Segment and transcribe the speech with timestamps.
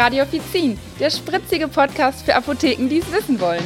[0.00, 3.62] Radio Offizin, der spritzige Podcast für Apotheken, die es wissen wollen.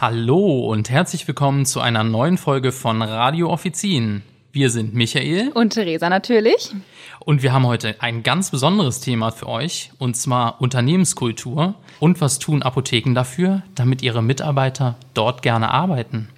[0.00, 4.22] Hallo und herzlich willkommen zu einer neuen Folge von Radio Offizin.
[4.52, 6.74] Wir sind Michael und Theresa natürlich.
[7.18, 12.38] Und wir haben heute ein ganz besonderes Thema für euch, und zwar Unternehmenskultur und was
[12.38, 16.30] tun Apotheken dafür, damit ihre Mitarbeiter dort gerne arbeiten.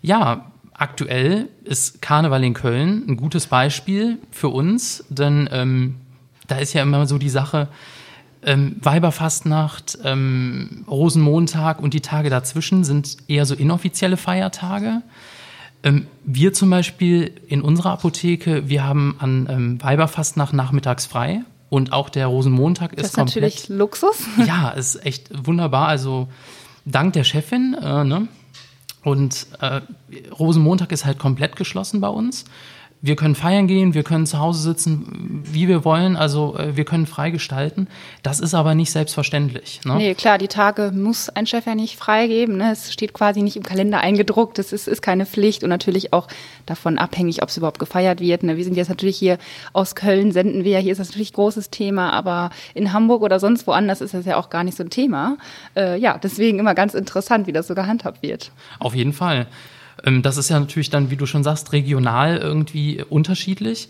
[0.00, 5.96] Ja, aktuell ist Karneval in Köln ein gutes Beispiel für uns, denn ähm,
[6.46, 7.68] da ist ja immer so die Sache,
[8.42, 15.02] ähm, Weiberfastnacht, ähm, Rosenmontag und die Tage dazwischen sind eher so inoffizielle Feiertage.
[15.82, 21.92] Ähm, wir zum Beispiel in unserer Apotheke, wir haben an ähm, Weiberfastnacht nachmittags frei und
[21.92, 23.42] auch der Rosenmontag ist, das ist komplett.
[23.42, 24.26] natürlich Luxus.
[24.46, 25.88] Ja, ist echt wunderbar.
[25.88, 26.28] Also
[26.84, 27.76] dank der Chefin.
[27.80, 28.28] Äh, ne?
[29.02, 29.80] Und äh,
[30.38, 32.44] Rosenmontag ist halt komplett geschlossen bei uns
[33.04, 36.86] wir können feiern gehen, wir können zu Hause sitzen, wie wir wollen, also äh, wir
[36.86, 37.86] können frei gestalten.
[38.22, 39.82] Das ist aber nicht selbstverständlich.
[39.84, 39.96] Ne?
[39.96, 42.56] Nee, klar, die Tage muss ein Chef ja nicht freigeben.
[42.56, 42.72] Ne?
[42.72, 46.28] Es steht quasi nicht im Kalender eingedruckt, es ist, ist keine Pflicht und natürlich auch
[46.64, 48.42] davon abhängig, ob es überhaupt gefeiert wird.
[48.42, 48.56] Ne?
[48.56, 49.36] Wir sind jetzt natürlich hier
[49.74, 53.38] aus Köln, senden wir, hier ist das natürlich ein großes Thema, aber in Hamburg oder
[53.38, 55.36] sonst woanders ist das ja auch gar nicht so ein Thema.
[55.76, 58.50] Äh, ja, deswegen immer ganz interessant, wie das so gehandhabt wird.
[58.78, 59.46] Auf jeden Fall.
[60.02, 63.88] Ähm, das ist ja natürlich dann, wie du schon sagst, regional irgendwie unterschiedlich.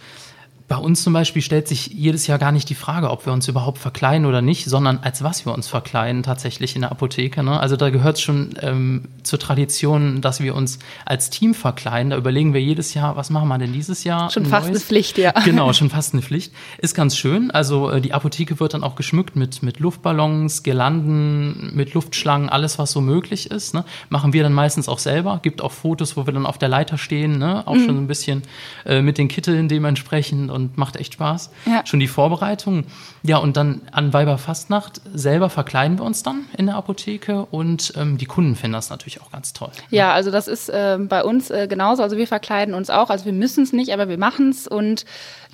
[0.67, 3.47] Bei uns zum Beispiel stellt sich jedes Jahr gar nicht die Frage, ob wir uns
[3.49, 7.43] überhaupt verkleiden oder nicht, sondern als was wir uns verkleiden tatsächlich in der Apotheke.
[7.43, 7.61] Ne?
[7.61, 12.11] Also da gehört es schon ähm, zur Tradition, dass wir uns als Team verkleiden.
[12.11, 14.31] Da überlegen wir jedes Jahr, was machen wir denn dieses Jahr?
[14.31, 14.77] Schon fast Neues?
[14.77, 15.33] eine Pflicht, ja.
[15.45, 16.51] Genau, schon fast eine Pflicht.
[16.79, 17.51] Ist ganz schön.
[17.51, 22.79] Also äh, die Apotheke wird dann auch geschmückt mit, mit Luftballons, Girlanden, mit Luftschlangen, alles
[22.79, 23.75] was so möglich ist.
[23.75, 23.85] Ne?
[24.09, 25.41] Machen wir dann meistens auch selber.
[25.43, 27.67] Gibt auch Fotos, wo wir dann auf der Leiter stehen, ne?
[27.67, 27.85] auch mhm.
[27.85, 28.43] schon ein bisschen
[28.87, 31.51] äh, mit den Kitteln dementsprechend und macht echt Spaß.
[31.67, 31.85] Ja.
[31.85, 32.85] Schon die Vorbereitung.
[33.23, 38.19] Ja, und dann an Weiberfastnacht selber verkleiden wir uns dann in der Apotheke und ähm,
[38.19, 39.71] die Kunden finden das natürlich auch ganz toll.
[39.91, 42.03] Ja, also das ist äh, bei uns äh, genauso.
[42.03, 43.11] Also wir verkleiden uns auch.
[43.11, 45.05] Also wir müssen es nicht, aber wir machen es und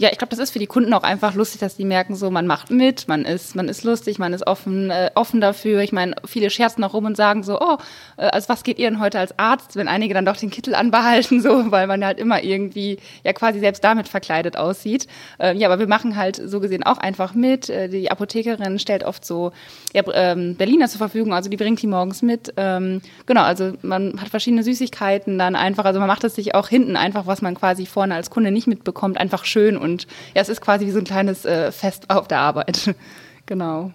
[0.00, 2.30] ja, ich glaube, das ist für die Kunden auch einfach lustig, dass die merken, so
[2.30, 5.80] man macht mit, man ist, man ist lustig, man ist offen, äh, offen dafür.
[5.82, 7.76] Ich meine, viele scherzen auch rum und sagen so, oh,
[8.16, 10.74] äh, also was geht ihr denn heute als Arzt, wenn einige dann doch den Kittel
[10.74, 14.89] anbehalten, so, weil man halt immer irgendwie ja quasi selbst damit verkleidet aussieht.
[15.38, 17.68] Äh, ja, aber wir machen halt so gesehen auch einfach mit.
[17.68, 19.52] Äh, die Apothekerin stellt oft so
[19.92, 22.54] ja, ähm, Berliner zur Verfügung, also die bringt die morgens mit.
[22.56, 26.68] Ähm, genau, also man hat verschiedene Süßigkeiten dann einfach, also man macht es sich auch
[26.68, 30.42] hinten einfach, was man quasi vorne als Kunde nicht mitbekommt, einfach schön und und ja,
[30.42, 32.94] es ist quasi wie so ein kleines äh, Fest auf der Arbeit.
[33.46, 33.92] genau.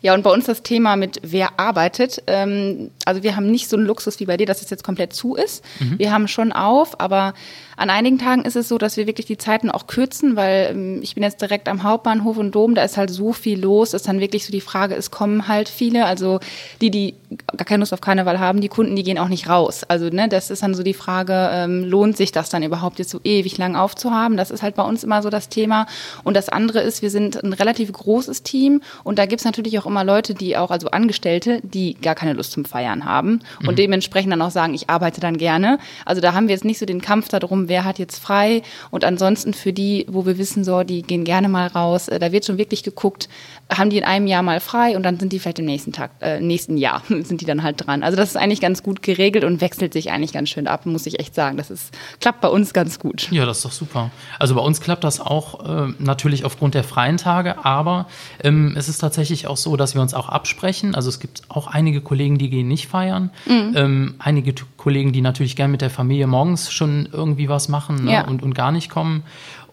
[0.00, 2.22] Ja, und bei uns das Thema mit wer arbeitet.
[2.26, 5.12] Ähm, also wir haben nicht so einen Luxus wie bei dir, dass es jetzt komplett
[5.12, 5.64] zu ist.
[5.80, 5.98] Mhm.
[5.98, 7.34] Wir haben schon auf, aber
[7.78, 11.00] an einigen Tagen ist es so, dass wir wirklich die Zeiten auch kürzen, weil ähm,
[11.00, 14.02] ich bin jetzt direkt am Hauptbahnhof und Dom, da ist halt so viel los, dass
[14.02, 16.40] dann wirklich so die Frage ist, kommen halt viele, also
[16.80, 17.14] die, die
[17.56, 19.84] gar keine Lust auf Karneval haben, die Kunden, die gehen auch nicht raus.
[19.84, 23.10] Also ne, das ist dann so die Frage, ähm, lohnt sich das dann überhaupt jetzt
[23.10, 24.36] so ewig lang aufzuhaben?
[24.36, 25.86] Das ist halt bei uns immer so das Thema.
[26.24, 29.86] Und das andere ist, wir sind ein relativ großes Team und da gibt's natürlich auch
[29.86, 33.76] immer Leute, die auch, also Angestellte, die gar keine Lust zum Feiern haben und mhm.
[33.76, 35.78] dementsprechend dann auch sagen, ich arbeite dann gerne.
[36.04, 39.04] Also da haben wir jetzt nicht so den Kampf darum, wer hat jetzt frei und
[39.04, 42.44] ansonsten für die, wo wir wissen, so, die gehen gerne mal raus, äh, da wird
[42.44, 43.28] schon wirklich geguckt,
[43.74, 46.10] haben die in einem Jahr mal frei und dann sind die vielleicht im nächsten Tag,
[46.20, 48.02] äh, nächsten Jahr sind die dann halt dran.
[48.02, 51.06] Also das ist eigentlich ganz gut geregelt und wechselt sich eigentlich ganz schön ab, muss
[51.06, 51.56] ich echt sagen.
[51.56, 53.30] Das ist, klappt bei uns ganz gut.
[53.30, 54.10] Ja, das ist doch super.
[54.38, 58.06] Also bei uns klappt das auch äh, natürlich aufgrund der freien Tage, aber
[58.42, 60.94] ähm, es ist tatsächlich auch so, dass wir uns auch absprechen.
[60.94, 63.30] Also es gibt auch einige Kollegen, die gehen nicht feiern.
[63.46, 63.72] Mhm.
[63.76, 68.12] Ähm, einige Kollegen, die natürlich gerne mit der Familie morgens schon irgendwie was machen ne?
[68.12, 68.26] ja.
[68.26, 69.24] und, und gar nicht kommen.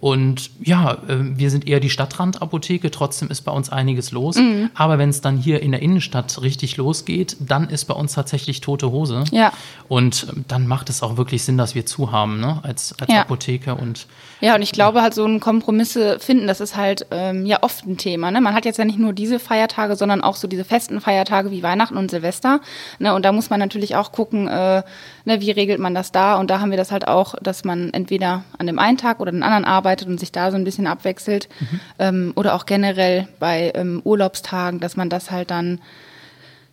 [0.02, 4.36] Und ja, äh, wir sind eher die Stadtrandapotheke, trotzdem ist bei uns einiges los.
[4.36, 4.70] Mhm.
[4.76, 8.62] Aber wenn es dann hier in der Innenstadt richtig losgeht, dann ist bei uns tatsächlich
[8.62, 9.24] tote Hose.
[9.32, 9.52] Ja.
[9.88, 12.60] Und ähm, dann macht es auch wirklich Sinn, dass wir zu haben, ne?
[12.62, 13.22] als, als ja.
[13.22, 13.74] Apotheke.
[13.74, 14.08] Und,
[14.42, 17.88] ja, und ich glaube halt, so ein Kompromisse finden, das ist halt ähm, ja oft
[17.88, 18.32] ein Thema.
[18.32, 18.42] Ne?
[18.42, 21.64] Man hat jetzt ja nicht nur diese Feiertage, sondern auch so diese festen Feiertage wie
[21.64, 22.60] Weihnachten und Silvester.
[23.00, 23.14] Ne?
[23.16, 24.84] Und da muss man natürlich auch gucken, äh,
[25.26, 26.36] ne, wie regelt man das da?
[26.36, 29.32] Und da haben wir das halt auch, dass man entweder an dem einen Tag oder
[29.32, 31.50] den anderen arbeitet und sich da so ein bisschen abwechselt.
[31.60, 31.80] Mhm.
[32.00, 35.80] Ähm, oder auch generell bei ähm, Urlaubstagen, dass man das halt dann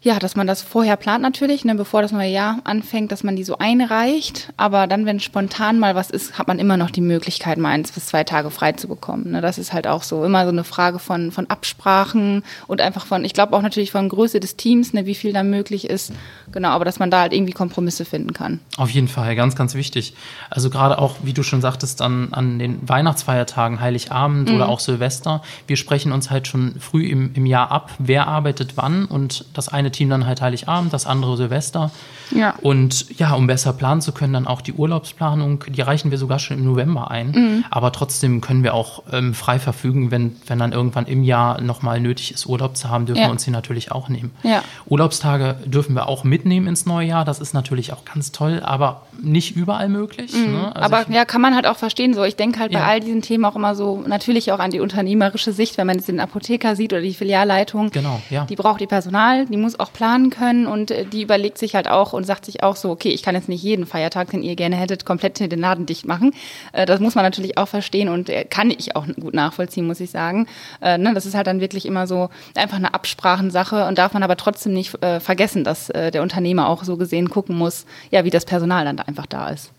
[0.04, 3.37] ja, dass man das vorher plant natürlich, ne, bevor das neue Jahr anfängt, dass man
[3.37, 4.52] die so einreicht.
[4.56, 7.93] Aber dann, wenn spontan mal was ist, hat man immer noch die Möglichkeit, mal eins
[7.93, 9.31] bis zwei Tage frei zu bekommen.
[9.31, 13.06] Ne, das ist halt auch so immer so eine Frage von, von Absprachen und einfach
[13.06, 16.12] von, ich glaube auch natürlich von Größe des Teams, ne, wie viel da möglich ist.
[16.50, 18.58] Genau, aber dass man da halt irgendwie Kompromisse finden kann.
[18.76, 20.14] Auf jeden Fall, ganz, ganz wichtig.
[20.50, 24.56] Also gerade auch, wie du schon sagtest, an, an den Weihnachtsfeiertagen, Heiligabend mhm.
[24.56, 28.72] oder auch Silvester, wir sprechen uns halt schon früh im, im Jahr ab, wer arbeitet
[28.76, 31.91] wann und das eine Team dann halt Heiligabend, das andere Silvester.
[32.31, 32.55] Ja.
[32.62, 36.39] Und ja, um besser planen zu können, dann auch die Urlaubsplanung, die reichen wir sogar
[36.39, 37.31] schon im November ein.
[37.31, 37.65] Mhm.
[37.71, 42.00] Aber trotzdem können wir auch ähm, frei verfügen, wenn, wenn dann irgendwann im Jahr nochmal
[42.00, 43.27] nötig ist, Urlaub zu haben, dürfen ja.
[43.29, 44.31] wir uns die natürlich auch nehmen.
[44.43, 44.62] Ja.
[44.87, 47.25] Urlaubstage dürfen wir auch mitnehmen ins neue Jahr.
[47.25, 50.33] Das ist natürlich auch ganz toll, aber nicht überall möglich.
[50.33, 50.53] Mhm.
[50.53, 50.77] Ne?
[50.77, 52.15] Also aber ja, kann man halt auch verstehen.
[52.15, 54.81] So, ich denke halt bei all diesen Themen auch immer so natürlich auch an die
[54.81, 57.91] unternehmerische Sicht, wenn man jetzt den Apotheker sieht oder die Filialleitung.
[57.91, 58.45] Genau, ja.
[58.47, 61.88] Die braucht die Personal, die muss auch planen können und äh, die überlegt sich halt
[61.88, 64.56] auch und sagt sich auch so, okay, ich kann jetzt nicht jeden Feiertag, den ihr
[64.56, 66.32] gerne hättet, komplett den Laden dicht machen.
[66.73, 70.00] Äh, das muss man natürlich auch verstehen und äh, kann ich auch gut nachvollziehen, muss
[70.00, 70.46] ich sagen.
[70.81, 74.37] Ne, das ist halt dann wirklich immer so einfach eine Absprachensache und darf man aber
[74.37, 78.85] trotzdem nicht vergessen, dass der Unternehmer auch so gesehen gucken muss, ja, wie das Personal
[78.85, 79.73] dann da einfach da ist.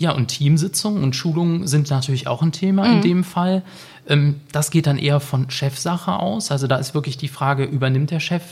[0.00, 2.94] Ja, und Teamsitzungen und Schulungen sind natürlich auch ein Thema mhm.
[2.94, 3.62] in dem Fall.
[4.08, 6.50] Ähm, das geht dann eher von Chefsache aus.
[6.50, 8.42] Also da ist wirklich die Frage, übernimmt der Chef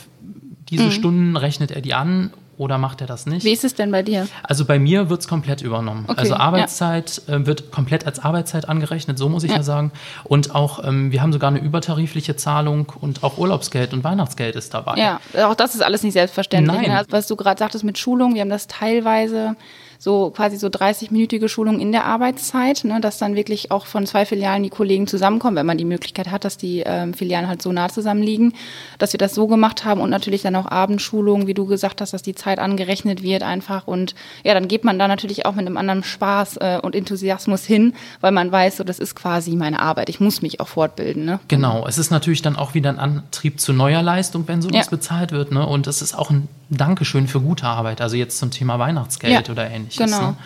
[0.69, 0.91] diese mhm.
[0.91, 3.45] Stunden, rechnet er die an oder macht er das nicht?
[3.45, 4.29] Wie ist es denn bei dir?
[4.43, 6.05] Also bei mir wird es komplett übernommen.
[6.06, 7.37] Okay, also Arbeitszeit ja.
[7.37, 9.91] äh, wird komplett als Arbeitszeit angerechnet, so muss ich ja, ja sagen.
[10.25, 14.75] Und auch, ähm, wir haben sogar eine übertarifliche Zahlung und auch Urlaubsgeld und Weihnachtsgeld ist
[14.75, 14.99] dabei.
[14.99, 15.19] Ja,
[15.49, 16.83] auch das ist alles nicht selbstverständlich.
[16.83, 16.91] Nein.
[16.91, 17.05] Ne?
[17.09, 19.56] Was du gerade sagtest mit Schulung, wir haben das teilweise
[19.99, 24.25] so quasi so 30-minütige Schulung in der Arbeitszeit, ne, dass dann wirklich auch von zwei
[24.25, 27.73] Filialen die Kollegen zusammenkommen, wenn man die Möglichkeit hat, dass die ähm, Filialen halt so
[27.73, 28.53] nah zusammen liegen,
[28.99, 32.12] dass wir das so gemacht haben und natürlich dann auch Abendschulungen, wie du gesagt hast,
[32.12, 34.15] dass die Zeit angerechnet wird einfach und
[34.45, 37.95] ja, dann geht man da natürlich auch mit einem anderen Spaß äh, und Enthusiasmus hin,
[38.21, 40.09] weil man weiß, so das ist quasi meine Arbeit.
[40.09, 41.25] Ich muss mich auch fortbilden.
[41.25, 41.41] Ne?
[41.49, 44.91] Genau, es ist natürlich dann auch wieder ein Antrieb zu neuer Leistung, wenn sowas ja.
[44.91, 45.67] bezahlt wird, ne?
[45.67, 49.53] Und es ist auch ein Dankeschön für gute Arbeit, also jetzt zum Thema Weihnachtsgeld ja.
[49.53, 50.05] oder ähnliches.
[50.05, 50.31] Genau.
[50.31, 50.37] Ne?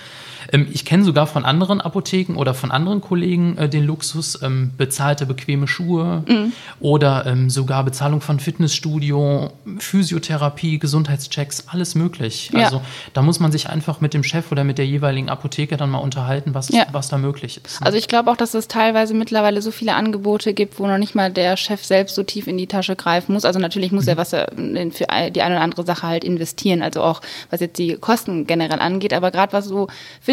[0.53, 4.73] Ähm, ich kenne sogar von anderen Apotheken oder von anderen Kollegen äh, den Luxus, ähm,
[4.77, 6.53] bezahlte bequeme Schuhe mhm.
[6.81, 12.51] oder ähm, sogar Bezahlung von Fitnessstudio, Physiotherapie, Gesundheitschecks, alles möglich.
[12.53, 12.67] Ja.
[12.67, 12.83] Also
[13.15, 15.99] da muss man sich einfach mit dem Chef oder mit der jeweiligen Apotheke dann mal
[15.99, 16.87] unterhalten, was, ja.
[16.93, 17.81] was da möglich ist.
[17.81, 17.87] Ne?
[17.87, 21.15] Also ich glaube auch, dass es teilweise mittlerweile so viele Angebote gibt, wo noch nicht
[21.15, 23.45] mal der Chef selbst so tief in die Tasche greifen muss.
[23.45, 24.11] Also natürlich muss mhm.
[24.11, 27.79] er was er für die eine oder andere Sache halt investieren, also auch was jetzt
[27.79, 29.89] die Kosten generell angeht, aber gerade was so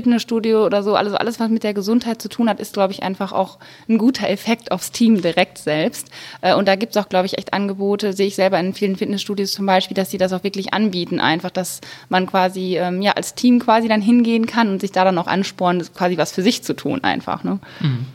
[0.10, 3.04] Fitnessstudio oder so, also alles, was mit der Gesundheit zu tun hat, ist, glaube ich,
[3.04, 6.08] einfach auch ein guter Effekt aufs Team direkt selbst.
[6.42, 8.96] Äh, und da gibt es auch, glaube ich, echt Angebote, sehe ich selber in vielen
[8.96, 13.12] Fitnessstudios zum Beispiel, dass sie das auch wirklich anbieten, einfach, dass man quasi ähm, ja
[13.12, 16.42] als Team quasi dann hingehen kann und sich da dann auch anspornen, quasi was für
[16.42, 17.44] sich zu tun einfach.
[17.44, 17.60] Ne?
[17.80, 18.06] Mhm.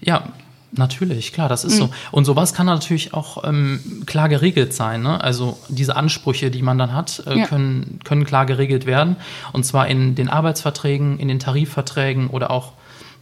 [0.00, 0.24] Ja,
[0.74, 1.78] Natürlich, klar, das ist mhm.
[1.78, 1.90] so.
[2.10, 5.02] Und sowas kann natürlich auch ähm, klar geregelt sein.
[5.02, 5.22] Ne?
[5.22, 7.46] Also diese Ansprüche, die man dann hat, äh, ja.
[7.46, 9.16] können, können klar geregelt werden.
[9.52, 12.72] Und zwar in den Arbeitsverträgen, in den Tarifverträgen oder auch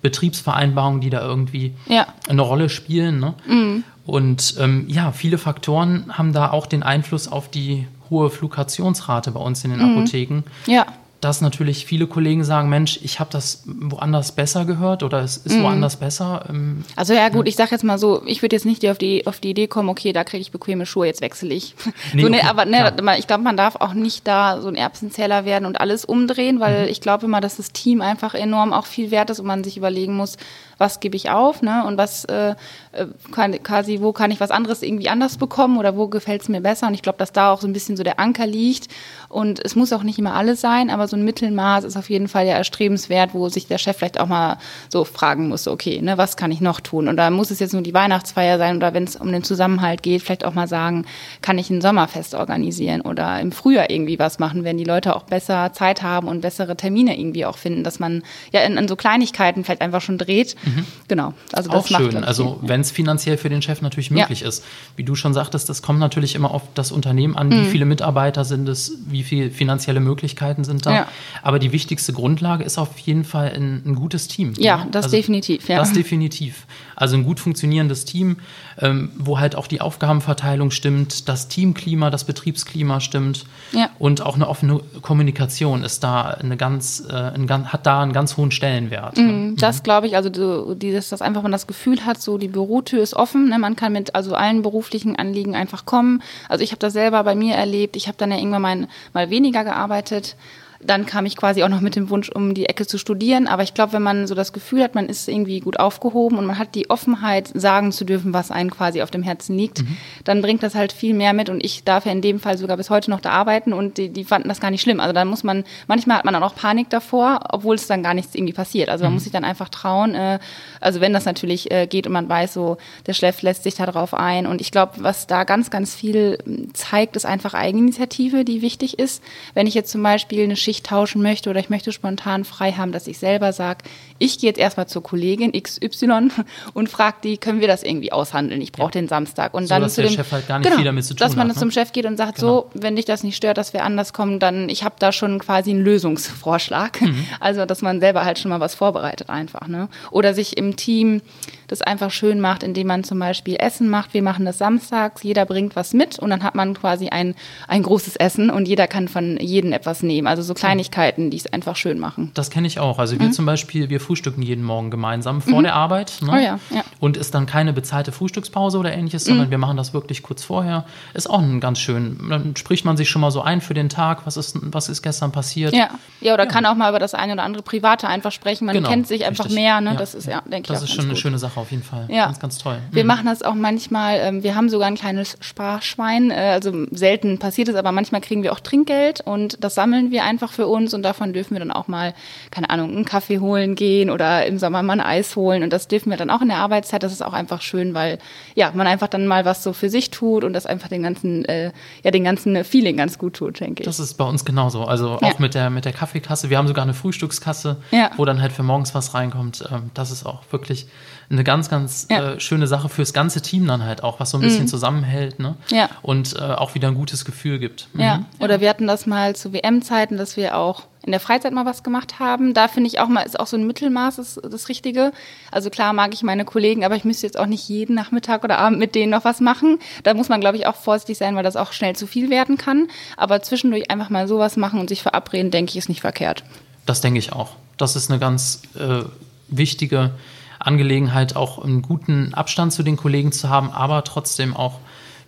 [0.01, 2.07] Betriebsvereinbarungen, die da irgendwie ja.
[2.29, 3.19] eine Rolle spielen.
[3.19, 3.35] Ne?
[3.49, 3.85] Mhm.
[4.07, 9.41] Und ähm, ja, viele Faktoren haben da auch den Einfluss auf die hohe Fluktuationsrate bei
[9.41, 9.99] uns in den mhm.
[9.99, 10.43] Apotheken.
[10.67, 10.87] Ja
[11.21, 15.57] dass natürlich viele Kollegen sagen, Mensch, ich habe das woanders besser gehört oder es ist
[15.57, 15.65] mhm.
[15.65, 16.45] woanders besser.
[16.49, 19.27] Ähm, also ja gut, ich sage jetzt mal so, ich würde jetzt nicht auf die,
[19.27, 21.75] auf die Idee kommen, okay, da kriege ich bequeme Schuhe, jetzt wechsle ich.
[22.13, 24.75] Nee, so, ne, okay, aber ne, ich glaube, man darf auch nicht da so ein
[24.75, 26.89] Erbsenzähler werden und alles umdrehen, weil mhm.
[26.89, 29.77] ich glaube immer, dass das Team einfach enorm auch viel wert ist und man sich
[29.77, 30.37] überlegen muss,
[30.81, 31.85] was gebe ich auf, ne?
[31.87, 32.55] Und was äh,
[32.93, 36.49] äh, kann, quasi, wo kann ich was anderes irgendwie anders bekommen oder wo gefällt es
[36.49, 36.89] mir besser?
[36.89, 38.89] Und ich glaube, dass da auch so ein bisschen so der Anker liegt.
[39.29, 42.27] Und es muss auch nicht immer alles sein, aber so ein Mittelmaß ist auf jeden
[42.27, 44.59] Fall ja erstrebenswert, wo sich der Chef vielleicht auch mal
[44.89, 47.07] so fragen muss, okay, ne, was kann ich noch tun?
[47.07, 50.03] Und da muss es jetzt nur die Weihnachtsfeier sein oder wenn es um den Zusammenhalt
[50.03, 51.05] geht, vielleicht auch mal sagen,
[51.43, 55.25] kann ich ein Sommerfest organisieren oder im Frühjahr irgendwie was machen, wenn die Leute auch
[55.25, 58.23] besser Zeit haben und bessere Termine irgendwie auch finden, dass man
[58.53, 60.57] ja in, in so Kleinigkeiten vielleicht einfach schon dreht.
[60.75, 60.87] Mhm Mhm.
[61.09, 61.35] Genau.
[61.53, 62.25] Also das auch macht schön.
[62.25, 64.49] Also wenn es finanziell für den Chef natürlich möglich ja.
[64.49, 64.65] ist.
[64.97, 67.53] Wie du schon sagtest, das kommt natürlich immer auf das Unternehmen an, mhm.
[67.53, 70.93] wie viele Mitarbeiter sind es, wie viele finanzielle Möglichkeiten sind da.
[70.93, 71.09] Ja.
[71.43, 74.55] Aber die wichtigste Grundlage ist auf jeden Fall ein, ein gutes Team.
[74.59, 74.89] Ja, ne?
[74.91, 75.69] das also, definitiv.
[75.69, 75.79] Ja.
[75.79, 76.67] Das definitiv.
[76.97, 78.37] Also ein gut funktionierendes Team,
[78.79, 83.89] ähm, wo halt auch die Aufgabenverteilung stimmt, das Teamklima, das Betriebsklima stimmt ja.
[83.99, 88.37] und auch eine offene Kommunikation ist da eine ganz, äh, ein, hat da einen ganz
[88.37, 89.17] hohen Stellenwert.
[89.17, 89.23] Ne?
[89.23, 92.49] Mhm, das glaube ich, also du, dieses, dass einfach man das Gefühl hat, so die
[92.49, 93.59] Bürotür ist offen, ne?
[93.59, 96.23] man kann mit also allen beruflichen Anliegen einfach kommen.
[96.49, 97.97] Also ich habe das selber bei mir erlebt.
[97.97, 100.37] Ich habe dann ja irgendwann mal, mal weniger gearbeitet
[100.83, 103.47] dann kam ich quasi auch noch mit dem Wunsch, um die Ecke zu studieren.
[103.47, 106.47] Aber ich glaube, wenn man so das Gefühl hat, man ist irgendwie gut aufgehoben und
[106.47, 109.97] man hat die Offenheit, sagen zu dürfen, was einem quasi auf dem Herzen liegt, mhm.
[110.25, 111.51] dann bringt das halt viel mehr mit.
[111.51, 114.09] Und ich darf ja in dem Fall sogar bis heute noch da arbeiten und die,
[114.09, 115.01] die fanden das gar nicht schlimm.
[115.01, 118.15] Also dann muss man, manchmal hat man dann auch Panik davor, obwohl es dann gar
[118.15, 118.89] nichts irgendwie passiert.
[118.89, 119.17] Also man mhm.
[119.17, 120.15] muss sich dann einfach trauen.
[120.15, 120.39] Äh,
[120.81, 123.85] also wenn das natürlich äh, geht und man weiß, so der Schleff lässt sich da
[123.85, 124.47] drauf ein.
[124.47, 126.39] Und ich glaube, was da ganz, ganz viel
[126.73, 129.23] zeigt, ist einfach Eigeninitiative, die wichtig ist.
[129.53, 132.93] Wenn ich jetzt zum Beispiel eine Schicht tauschen möchte oder ich möchte spontan frei haben,
[132.93, 133.81] dass ich selber sage,
[134.19, 136.29] ich gehe jetzt erstmal zur Kollegin XY
[136.75, 138.61] und frage die, können wir das irgendwie aushandeln?
[138.61, 139.01] Ich brauche ja.
[139.01, 139.53] den Samstag.
[139.53, 141.27] Und so, dann dass zu dem, Chef halt gar nicht genau, viel damit zu tun
[141.27, 141.61] Dass man hat, ne?
[141.61, 142.69] zum Chef geht und sagt, genau.
[142.73, 145.41] so, wenn dich das nicht stört, dass wir anders kommen, dann ich habe da schon
[145.41, 147.01] quasi einen Lösungsvorschlag.
[147.01, 147.27] Mhm.
[147.41, 149.67] Also, dass man selber halt schon mal was vorbereitet einfach.
[149.67, 149.89] Ne?
[150.11, 151.23] Oder sich im Team
[151.71, 154.15] das einfach schön macht, indem man zum Beispiel Essen macht.
[154.15, 157.35] Wir machen das samstags, jeder bringt was mit und dann hat man quasi ein,
[157.69, 160.27] ein großes Essen und jeder kann von jedem etwas nehmen.
[160.27, 162.31] Also so Kleinigkeiten, die es einfach schön machen.
[162.35, 162.99] Das kenne ich auch.
[162.99, 163.33] Also wir mhm.
[163.33, 165.65] zum Beispiel, wir frühstücken jeden Morgen gemeinsam vor mhm.
[165.65, 166.19] der Arbeit.
[166.23, 166.33] Ne?
[166.33, 166.85] Oh ja, ja.
[166.99, 169.51] Und ist dann keine bezahlte Frühstückspause oder ähnliches, sondern mhm.
[169.51, 170.85] wir machen das wirklich kurz vorher.
[171.15, 172.19] Ist auch ein ganz schön.
[172.29, 175.03] Dann spricht man sich schon mal so ein für den Tag, was ist, was ist
[175.03, 175.75] gestern passiert.
[175.75, 176.51] Ja, ja oder ja.
[176.51, 178.67] kann auch mal über das eine oder andere Private einfach sprechen.
[178.67, 178.89] Man genau.
[178.89, 179.61] kennt sich einfach Richtig.
[179.61, 179.81] mehr.
[179.81, 179.95] Ne?
[179.97, 182.07] Das ist ja, denke ich, Das ist schon eine schöne Sache auf jeden Fall.
[182.09, 182.27] Ja.
[182.27, 182.79] Ganz, ganz toll.
[182.91, 183.09] Wir mhm.
[183.09, 187.69] machen das auch manchmal, ähm, wir haben sogar ein kleines Sparschwein, äh, also selten passiert
[187.69, 191.03] es, aber manchmal kriegen wir auch Trinkgeld und das sammeln wir einfach für uns und
[191.03, 192.15] davon dürfen wir dann auch mal,
[192.51, 195.89] keine Ahnung, einen Kaffee holen gehen oder im Sommer mal ein Eis holen und das
[195.89, 197.03] dürfen wir dann auch in der Arbeitszeit.
[197.03, 198.19] Das ist auch einfach schön, weil
[198.55, 201.45] ja, man einfach dann mal was so für sich tut und das einfach den ganzen,
[201.45, 203.87] äh, ja, den ganzen Feeling ganz gut tut, denke ich.
[203.87, 204.85] Das ist bei uns genauso.
[204.85, 205.35] Also auch ja.
[205.39, 206.51] mit der, mit der Kaffeekasse.
[206.51, 208.11] Wir haben sogar eine Frühstückskasse, ja.
[208.17, 209.65] wo dann halt für morgens was reinkommt.
[209.71, 210.87] Ähm, das ist auch wirklich
[211.31, 212.35] eine ganz, ganz ja.
[212.35, 214.69] äh, schöne Sache fürs ganze Team dann halt auch, was so ein bisschen mhm.
[214.69, 215.57] zusammenhält ne?
[215.73, 215.89] ja.
[216.01, 217.89] und äh, auch wieder ein gutes Gefühl gibt.
[217.93, 218.01] Mhm.
[218.01, 221.67] Ja, oder wir hatten das mal zu WM-Zeiten, dass wir auch in der Freizeit mal
[221.67, 222.55] was gemacht haben.
[222.55, 225.11] Da finde ich auch mal, ist auch so ein Mittelmaß das, das Richtige.
[225.51, 228.59] Also klar mag ich meine Kollegen, aber ich müsste jetzt auch nicht jeden Nachmittag oder
[228.59, 229.81] Abend mit denen noch was machen.
[230.05, 232.59] Da muss man, glaube ich, auch vorsichtig sein, weil das auch schnell zu viel werden
[232.59, 232.87] kann.
[233.17, 236.45] Aber zwischendurch einfach mal sowas machen und sich verabreden, denke ich, ist nicht verkehrt.
[236.87, 237.57] Das denke ich auch.
[237.77, 239.03] Das ist eine ganz äh,
[239.49, 240.13] wichtige
[240.61, 244.79] Angelegenheit, auch einen guten Abstand zu den Kollegen zu haben, aber trotzdem auch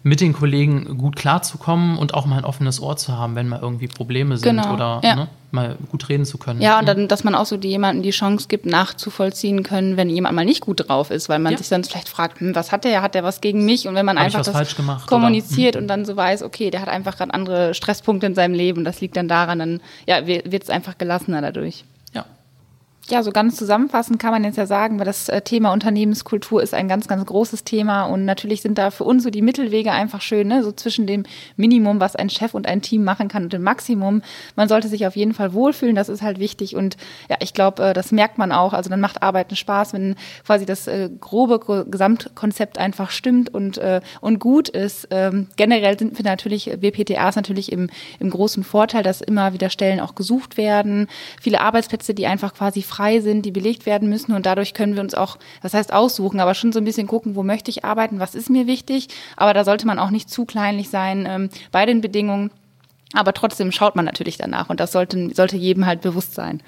[0.04, 3.60] mit den Kollegen gut klarzukommen und auch mal ein offenes Ohr zu haben, wenn mal
[3.60, 5.14] irgendwie Probleme sind genau, oder ja.
[5.14, 6.60] ne, mal gut reden zu können.
[6.60, 10.10] Ja, und dann, dass man auch so die, jemanden die Chance gibt, nachzuvollziehen können, wenn
[10.10, 11.58] jemand mal nicht gut drauf ist, weil man ja.
[11.58, 13.86] sich dann vielleicht fragt, hm, was hat der, hat der was gegen mich?
[13.86, 15.78] Und wenn man Hab einfach das kommuniziert oder?
[15.78, 15.84] Hm.
[15.84, 19.00] und dann so weiß, okay, der hat einfach gerade andere Stresspunkte in seinem Leben, das
[19.00, 21.84] liegt dann daran, dann ja, wird es einfach gelassener dadurch
[23.08, 26.72] ja, so ganz zusammenfassend kann man jetzt ja sagen, weil das äh, Thema Unternehmenskultur ist
[26.72, 30.20] ein ganz, ganz großes Thema und natürlich sind da für uns so die Mittelwege einfach
[30.20, 30.62] schön, ne?
[30.62, 31.24] so zwischen dem
[31.56, 34.22] Minimum, was ein Chef und ein Team machen kann und dem Maximum.
[34.54, 36.96] Man sollte sich auf jeden Fall wohlfühlen, das ist halt wichtig und
[37.28, 38.72] ja, ich glaube, äh, das merkt man auch.
[38.72, 40.14] Also dann macht Arbeiten Spaß, wenn
[40.46, 43.80] quasi das äh, grobe Gesamtkonzept einfach stimmt und,
[44.20, 45.08] und gut ist.
[45.10, 50.00] Ähm, generell sind wir natürlich, BPTAs natürlich im, im großen Vorteil, dass immer wieder Stellen
[50.00, 51.08] auch gesucht werden.
[51.40, 54.32] Viele Arbeitsplätze, die einfach quasi frei sind, die belegt werden müssen.
[54.32, 57.34] Und dadurch können wir uns auch, das heißt aussuchen, aber schon so ein bisschen gucken,
[57.34, 59.08] wo möchte ich arbeiten, was ist mir wichtig.
[59.36, 62.50] Aber da sollte man auch nicht zu kleinlich sein ähm, bei den Bedingungen.
[63.14, 66.62] Aber trotzdem schaut man natürlich danach und das sollte, sollte jedem halt bewusst sein.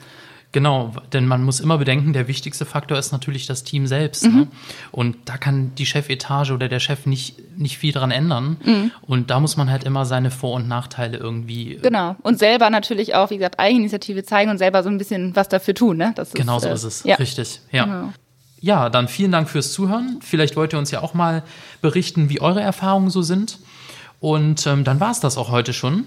[0.54, 4.24] Genau, denn man muss immer bedenken, der wichtigste Faktor ist natürlich das Team selbst.
[4.24, 4.36] Mhm.
[4.36, 4.48] Ne?
[4.92, 8.58] Und da kann die Chefetage oder der Chef nicht, nicht viel dran ändern.
[8.64, 8.92] Mhm.
[9.02, 11.74] Und da muss man halt immer seine Vor- und Nachteile irgendwie.
[11.74, 12.14] Äh, genau.
[12.22, 15.74] Und selber natürlich auch, wie gesagt, Eigeninitiative zeigen und selber so ein bisschen was dafür
[15.74, 15.96] tun.
[15.96, 16.12] Ne?
[16.14, 17.02] Das genau so äh, ist es.
[17.02, 17.16] Ja.
[17.16, 17.60] Richtig.
[17.72, 17.84] Ja.
[17.86, 18.12] Genau.
[18.60, 20.20] Ja, dann vielen Dank fürs Zuhören.
[20.22, 21.42] Vielleicht wollt ihr uns ja auch mal
[21.82, 23.58] berichten, wie eure Erfahrungen so sind.
[24.20, 26.06] Und ähm, dann war es das auch heute schon.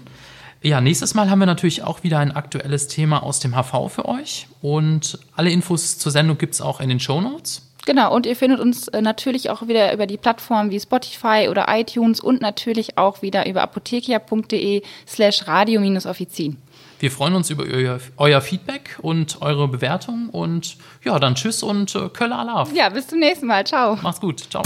[0.62, 4.06] Ja, nächstes Mal haben wir natürlich auch wieder ein aktuelles Thema aus dem HV für
[4.06, 4.48] euch.
[4.60, 7.62] Und alle Infos zur Sendung gibt es auch in den Show Notes.
[7.86, 11.66] Genau, und ihr findet uns äh, natürlich auch wieder über die Plattformen wie Spotify oder
[11.70, 16.58] iTunes und natürlich auch wieder über apothekia.de slash radio-offizin.
[16.98, 21.94] Wir freuen uns über euer, euer, Feedback und eure Bewertung und ja, dann tschüss und
[21.94, 22.74] äh, Kölle Alaf.
[22.74, 23.64] Ja, bis zum nächsten Mal.
[23.64, 23.96] Ciao.
[24.02, 24.40] Macht's gut.
[24.50, 24.62] Ciao.